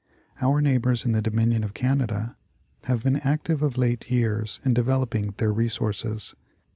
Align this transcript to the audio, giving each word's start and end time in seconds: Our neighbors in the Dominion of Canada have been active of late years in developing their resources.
Our 0.41 0.61
neighbors 0.61 1.05
in 1.05 1.11
the 1.11 1.21
Dominion 1.21 1.63
of 1.63 1.75
Canada 1.75 2.35
have 2.85 3.03
been 3.03 3.17
active 3.17 3.61
of 3.61 3.77
late 3.77 4.09
years 4.09 4.59
in 4.65 4.73
developing 4.73 5.35
their 5.37 5.53
resources. 5.53 6.33